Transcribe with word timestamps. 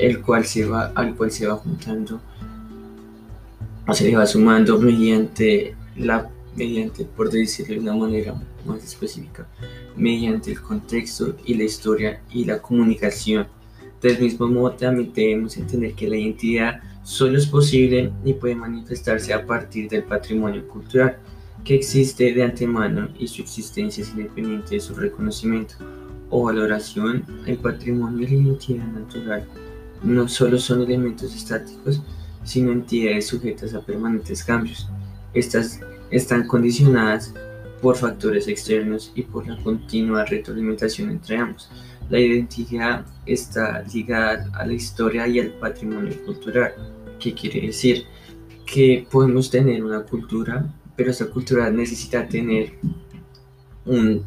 el 0.00 0.20
cual 0.22 0.44
se 0.44 0.64
va, 0.64 0.92
al 0.94 1.14
cual 1.14 1.30
se 1.30 1.46
va 1.46 1.56
juntando 1.56 2.20
o 3.86 3.92
se 3.92 4.04
le 4.04 4.16
va 4.16 4.26
sumando 4.26 4.78
mediante 4.78 5.74
la 5.96 6.30
mediante, 6.56 7.04
por 7.04 7.30
decirlo 7.30 7.74
de 7.74 7.80
una 7.80 7.94
manera 7.94 8.34
más 8.66 8.82
específica, 8.82 9.46
mediante 9.96 10.50
el 10.50 10.60
contexto 10.60 11.36
y 11.44 11.54
la 11.54 11.64
historia 11.64 12.22
y 12.30 12.44
la 12.44 12.60
comunicación. 12.60 13.46
Del 14.02 14.20
mismo 14.20 14.48
modo, 14.48 14.72
también 14.72 15.12
debemos 15.12 15.56
entender 15.56 15.94
que 15.94 16.08
la 16.08 16.16
identidad 16.16 16.80
solo 17.02 17.38
es 17.38 17.46
posible 17.46 18.12
y 18.24 18.32
puede 18.32 18.54
manifestarse 18.54 19.32
a 19.32 19.44
partir 19.46 19.88
del 19.88 20.04
patrimonio 20.04 20.66
cultural 20.66 21.18
que 21.64 21.74
existe 21.74 22.32
de 22.32 22.42
antemano 22.42 23.08
y 23.18 23.28
su 23.28 23.42
existencia 23.42 24.02
es 24.02 24.10
independiente 24.10 24.76
de 24.76 24.80
su 24.80 24.94
reconocimiento 24.94 25.74
o 26.30 26.44
valoración. 26.44 27.24
El 27.46 27.58
patrimonio 27.58 28.26
y 28.26 28.30
la 28.30 28.42
identidad 28.42 28.86
natural 28.86 29.46
no 30.02 30.28
solo 30.28 30.58
son 30.58 30.82
elementos 30.82 31.34
estáticos, 31.34 32.02
sino 32.44 32.72
entidades 32.72 33.26
sujetas 33.26 33.74
a 33.74 33.80
permanentes 33.80 34.44
cambios. 34.44 34.88
Estas 35.34 35.80
están 36.10 36.46
condicionadas 36.46 37.34
por 37.80 37.96
factores 37.96 38.48
externos 38.48 39.12
y 39.14 39.22
por 39.22 39.46
la 39.46 39.62
continua 39.62 40.24
retroalimentación 40.24 41.10
entre 41.10 41.36
ambos. 41.36 41.70
La 42.08 42.18
identidad 42.18 43.06
está 43.24 43.82
ligada 43.92 44.50
a 44.54 44.66
la 44.66 44.72
historia 44.72 45.28
y 45.28 45.38
al 45.38 45.52
patrimonio 45.54 46.14
cultural. 46.24 46.74
¿Qué 47.18 47.32
quiere 47.34 47.68
decir? 47.68 48.04
Que 48.66 49.06
podemos 49.10 49.50
tener 49.50 49.84
una 49.84 50.02
cultura, 50.02 50.66
pero 50.96 51.10
esa 51.10 51.26
cultura 51.26 51.70
necesita 51.70 52.26
tener 52.26 52.72
un 53.84 54.24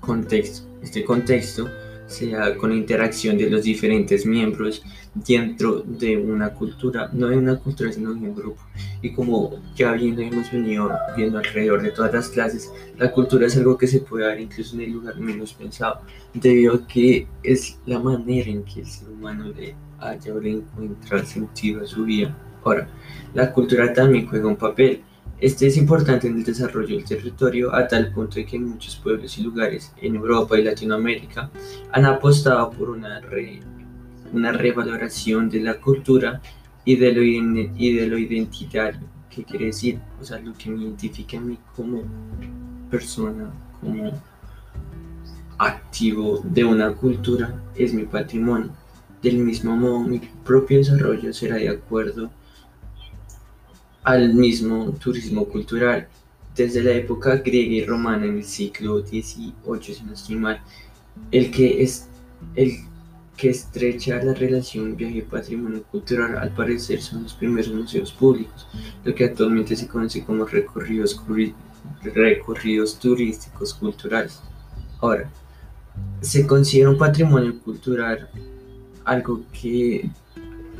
contexto. 0.00 0.68
Este 0.82 1.02
contexto 1.04 1.68
sea 2.06 2.56
con 2.56 2.70
la 2.70 2.76
interacción 2.76 3.38
de 3.38 3.48
los 3.48 3.62
diferentes 3.62 4.26
miembros 4.26 4.82
dentro 5.14 5.80
de 5.80 6.16
una 6.16 6.52
cultura, 6.52 7.08
no 7.12 7.28
de 7.28 7.36
una 7.36 7.56
cultura, 7.56 7.92
sino 7.92 8.12
de 8.12 8.20
un 8.20 8.34
grupo. 8.34 8.60
Y 9.00 9.12
como 9.12 9.62
ya 9.74 9.92
bien 9.92 10.20
hemos 10.20 10.50
venido 10.50 10.90
viendo 11.16 11.38
alrededor 11.38 11.82
de 11.82 11.90
todas 11.90 12.12
las 12.12 12.28
clases, 12.28 12.72
la 12.98 13.10
cultura 13.10 13.46
es 13.46 13.56
algo 13.56 13.78
que 13.78 13.86
se 13.86 14.00
puede 14.00 14.26
dar 14.26 14.40
incluso 14.40 14.76
en 14.76 14.82
el 14.82 14.92
lugar 14.92 15.18
menos 15.18 15.54
pensado, 15.54 16.00
debido 16.32 16.74
a 16.74 16.86
que 16.86 17.26
es 17.42 17.78
la 17.86 17.98
manera 17.98 18.50
en 18.50 18.64
que 18.64 18.80
el 18.80 18.86
ser 18.86 19.08
humano 19.08 19.52
le 19.56 19.74
haya 19.98 20.34
o 20.34 20.40
le 20.40 20.50
encuentra 20.50 21.24
sentido 21.24 21.82
a 21.82 21.86
su 21.86 22.04
vida. 22.04 22.36
Ahora, 22.64 22.88
la 23.34 23.52
cultura 23.52 23.92
también 23.92 24.26
juega 24.26 24.48
un 24.48 24.56
papel 24.56 25.02
este 25.44 25.66
es 25.66 25.76
importante 25.76 26.26
en 26.26 26.38
el 26.38 26.42
desarrollo 26.42 26.96
del 26.96 27.04
territorio 27.04 27.74
a 27.74 27.86
tal 27.86 28.10
punto 28.10 28.36
de 28.36 28.46
que 28.46 28.58
muchos 28.58 28.96
pueblos 28.96 29.36
y 29.36 29.42
lugares 29.42 29.92
en 30.00 30.16
Europa 30.16 30.58
y 30.58 30.64
Latinoamérica 30.64 31.50
han 31.92 32.06
apostado 32.06 32.70
por 32.70 32.88
una, 32.88 33.20
una 34.32 34.52
revaloración 34.52 35.50
de 35.50 35.60
la 35.60 35.74
cultura 35.74 36.40
y 36.86 36.96
de, 36.96 37.12
lo 37.12 37.22
y 37.22 37.92
de 37.92 38.06
lo 38.06 38.16
identitario. 38.16 39.02
¿Qué 39.28 39.44
quiere 39.44 39.66
decir? 39.66 40.00
O 40.18 40.24
sea, 40.24 40.38
lo 40.38 40.54
que 40.54 40.70
me 40.70 40.82
identifica 40.82 41.36
a 41.36 41.42
mí 41.42 41.58
como 41.76 42.04
persona, 42.90 43.52
como 43.82 44.12
activo 45.58 46.40
de 46.42 46.64
una 46.64 46.94
cultura 46.94 47.62
es 47.76 47.92
mi 47.92 48.04
patrimonio. 48.04 48.70
Del 49.20 49.36
mismo 49.36 49.76
modo, 49.76 50.00
mi 50.00 50.20
propio 50.42 50.78
desarrollo 50.78 51.34
será 51.34 51.56
de 51.56 51.68
acuerdo 51.68 52.30
al 54.04 54.34
mismo 54.34 54.92
turismo 54.92 55.46
cultural. 55.46 56.06
Desde 56.54 56.82
la 56.82 56.92
época 56.92 57.36
griega 57.36 57.74
y 57.74 57.84
romana 57.84 58.26
en 58.26 58.38
el 58.38 58.44
siglo 58.44 59.00
XVIII, 59.00 59.24
si 59.80 60.02
no 60.04 60.12
estoy 60.12 60.36
mal, 60.36 60.60
el 61.32 61.50
que, 61.50 61.82
es, 61.82 62.06
el 62.54 62.76
que 63.36 63.50
estrecha 63.50 64.22
la 64.22 64.34
relación 64.34 64.96
viaje-patrimonio 64.96 65.82
cultural 65.84 66.38
al 66.38 66.54
parecer 66.54 67.02
son 67.02 67.24
los 67.24 67.34
primeros 67.34 67.72
museos 67.72 68.12
públicos, 68.12 68.68
lo 69.04 69.14
que 69.14 69.24
actualmente 69.24 69.74
se 69.74 69.88
conoce 69.88 70.24
como 70.24 70.44
recorridos, 70.44 71.20
recorridos 72.02 72.98
turísticos 73.00 73.74
culturales. 73.74 74.40
Ahora, 75.00 75.28
se 76.20 76.46
considera 76.46 76.90
un 76.90 76.98
patrimonio 76.98 77.58
cultural 77.60 78.28
algo 79.04 79.42
que 79.52 80.08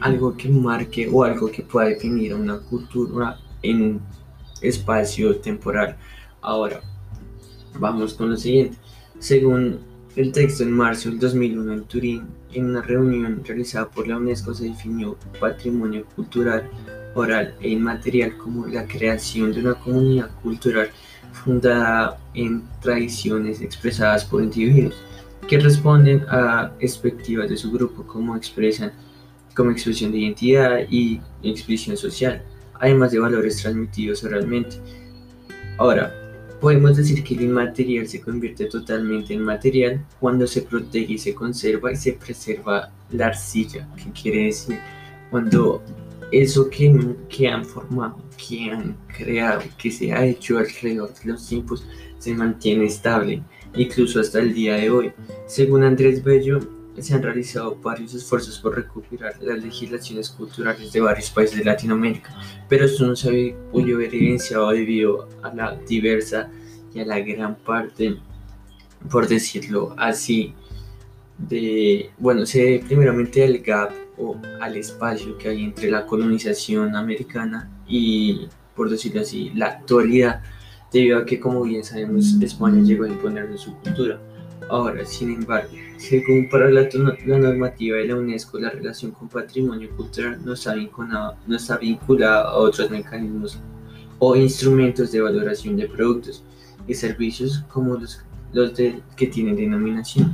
algo 0.00 0.36
que 0.36 0.48
marque 0.48 1.08
o 1.10 1.24
algo 1.24 1.50
que 1.50 1.62
pueda 1.62 1.88
definir 1.88 2.34
una 2.34 2.58
cultura 2.58 3.38
en 3.62 3.82
un 3.82 4.00
espacio 4.60 5.36
temporal. 5.36 5.96
Ahora, 6.40 6.80
vamos 7.78 8.14
con 8.14 8.30
lo 8.30 8.36
siguiente. 8.36 8.76
Según 9.18 9.78
el 10.16 10.32
texto 10.32 10.62
en 10.62 10.72
marzo 10.72 11.08
del 11.08 11.18
2001 11.18 11.72
en 11.72 11.84
Turín, 11.84 12.26
en 12.52 12.66
una 12.66 12.82
reunión 12.82 13.42
realizada 13.44 13.88
por 13.88 14.06
la 14.06 14.18
UNESCO 14.18 14.52
se 14.52 14.64
definió 14.64 15.16
patrimonio 15.40 16.04
cultural, 16.14 16.68
oral 17.14 17.54
e 17.60 17.70
inmaterial 17.70 18.36
como 18.36 18.66
la 18.66 18.86
creación 18.86 19.52
de 19.52 19.60
una 19.60 19.74
comunidad 19.74 20.30
cultural 20.42 20.90
fundada 21.32 22.18
en 22.34 22.62
tradiciones 22.80 23.60
expresadas 23.60 24.24
por 24.24 24.42
individuos 24.42 24.94
que 25.48 25.58
responden 25.58 26.24
a 26.28 26.72
expectativas 26.78 27.48
de 27.48 27.56
su 27.56 27.70
grupo, 27.72 28.04
como 28.06 28.36
expresan 28.36 28.92
como 29.54 29.70
expresión 29.70 30.12
de 30.12 30.18
identidad 30.18 30.80
y 30.90 31.20
expresión 31.42 31.96
social, 31.96 32.42
además 32.80 33.12
de 33.12 33.18
valores 33.18 33.56
transmitidos 33.58 34.24
oralmente. 34.24 34.76
Ahora, 35.78 36.14
podemos 36.60 36.96
decir 36.96 37.24
que 37.24 37.34
el 37.34 37.42
inmaterial 37.42 38.06
se 38.06 38.20
convierte 38.20 38.66
totalmente 38.66 39.34
en 39.34 39.42
material 39.42 40.06
cuando 40.20 40.46
se 40.46 40.62
protege 40.62 41.14
y 41.14 41.18
se 41.18 41.34
conserva 41.34 41.92
y 41.92 41.96
se 41.96 42.12
preserva 42.12 42.92
la 43.10 43.26
arcilla, 43.26 43.88
que 43.96 44.10
quiere 44.12 44.44
decir 44.44 44.78
cuando 45.30 45.82
eso 46.30 46.70
que, 46.70 47.16
que 47.28 47.48
han 47.48 47.64
formado, 47.64 48.16
que 48.36 48.70
han 48.70 48.96
creado, 49.08 49.62
que 49.76 49.90
se 49.90 50.12
ha 50.12 50.24
hecho 50.24 50.58
alrededor 50.58 51.12
de 51.14 51.32
los 51.32 51.48
tiempos, 51.48 51.84
se 52.18 52.34
mantiene 52.34 52.84
estable, 52.84 53.42
incluso 53.74 54.20
hasta 54.20 54.38
el 54.38 54.54
día 54.54 54.76
de 54.76 54.90
hoy. 54.90 55.12
Según 55.46 55.82
Andrés 55.82 56.22
Bello, 56.22 56.60
se 56.98 57.14
han 57.14 57.22
realizado 57.22 57.76
varios 57.76 58.14
esfuerzos 58.14 58.58
por 58.58 58.76
recuperar 58.76 59.34
las 59.40 59.62
legislaciones 59.62 60.28
culturales 60.30 60.92
de 60.92 61.00
varios 61.00 61.30
países 61.30 61.58
de 61.58 61.64
Latinoamérica, 61.64 62.34
pero 62.68 62.84
esto 62.84 63.06
no 63.06 63.16
se 63.16 63.28
ha 63.28 63.70
podido 63.70 64.00
evidenciado 64.00 64.70
debido 64.70 65.28
a 65.42 65.54
la 65.54 65.76
diversa 65.76 66.50
y 66.94 67.00
a 67.00 67.06
la 67.06 67.18
gran 67.20 67.56
parte, 67.56 68.18
por 69.10 69.26
decirlo 69.26 69.94
así, 69.96 70.54
de, 71.38 72.10
bueno, 72.18 72.44
se 72.44 72.60
debe 72.60 72.78
primeramente 72.80 73.42
al 73.44 73.58
gap 73.58 73.90
o 74.18 74.36
al 74.60 74.76
espacio 74.76 75.38
que 75.38 75.48
hay 75.48 75.64
entre 75.64 75.90
la 75.90 76.06
colonización 76.06 76.94
americana 76.94 77.70
y, 77.88 78.48
por 78.76 78.90
decirlo 78.90 79.22
así, 79.22 79.50
la 79.54 79.66
actualidad, 79.68 80.42
debido 80.92 81.18
a 81.18 81.24
que, 81.24 81.40
como 81.40 81.62
bien 81.62 81.82
sabemos, 81.82 82.34
España 82.40 82.82
llegó 82.82 83.04
a 83.04 83.08
imponer 83.08 83.58
su 83.58 83.74
cultura 83.78 84.20
Ahora, 84.68 85.04
sin 85.04 85.32
embargo, 85.32 85.70
según 85.98 86.48
para 86.48 86.70
la, 86.70 86.88
normativa 87.38 87.98
de 87.98 88.06
la 88.06 88.16
UNESCO, 88.16 88.58
la 88.58 88.70
relación 88.70 89.12
con 89.12 89.28
patrimonio 89.28 89.90
cultural 89.96 90.40
no 90.44 90.54
está, 90.54 90.74
vinculada, 90.74 91.38
no 91.46 91.56
está 91.56 91.78
vinculada 91.78 92.50
a 92.50 92.56
otros 92.56 92.90
mecanismos 92.90 93.58
o 94.18 94.36
instrumentos 94.36 95.12
de 95.12 95.20
valoración 95.20 95.76
de 95.76 95.88
productos 95.88 96.42
y 96.86 96.94
servicios 96.94 97.64
como 97.72 97.94
los, 97.96 98.24
los 98.52 98.74
de, 98.76 99.00
que 99.16 99.26
tienen 99.26 99.56
denominación. 99.56 100.32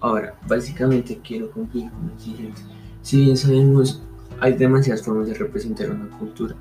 Ahora, 0.00 0.34
básicamente 0.46 1.18
quiero 1.22 1.50
concluir 1.50 1.90
con 1.90 2.08
lo 2.08 2.18
siguiente. 2.18 2.60
Si 3.02 3.24
bien 3.24 3.36
sabemos, 3.36 4.02
hay 4.40 4.54
demasiadas 4.54 5.02
formas 5.02 5.28
de 5.28 5.34
representar 5.34 5.90
una 5.90 6.08
cultura 6.18 6.54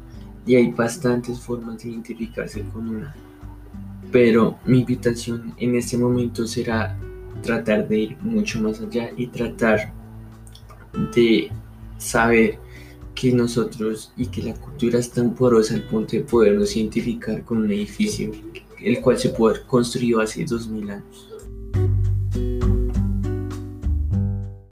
y 0.46 0.56
hay 0.56 0.72
bastantes 0.72 1.40
formas 1.40 1.84
de 1.84 1.90
identificarse 1.90 2.64
con 2.74 2.88
una 2.90 3.16
pero 4.14 4.60
mi 4.66 4.82
invitación 4.82 5.56
en 5.58 5.76
este 5.76 5.98
momento 5.98 6.46
será 6.46 6.96
tratar 7.42 7.88
de 7.88 7.98
ir 7.98 8.18
mucho 8.22 8.62
más 8.62 8.80
allá 8.80 9.10
y 9.18 9.26
tratar 9.26 9.92
de 11.16 11.52
saber 11.98 12.60
que 13.16 13.32
nosotros 13.32 14.14
y 14.16 14.28
que 14.28 14.44
la 14.44 14.54
cultura 14.54 15.00
es 15.00 15.10
tan 15.10 15.34
porosa 15.34 15.74
al 15.74 15.84
punto 15.84 16.16
de 16.16 16.22
podernos 16.22 16.76
identificar 16.78 17.44
con 17.44 17.58
un 17.58 17.72
edificio 17.72 18.32
el 18.80 19.02
cual 19.02 19.18
se 19.18 19.30
pudo 19.30 19.50
haber 19.50 19.64
construido 19.64 20.20
hace 20.20 20.46
2000 20.46 20.92
años. 20.92 21.33